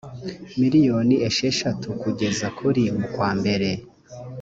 [0.59, 3.69] miliyoni esheshatu kugeza kuri mukwambere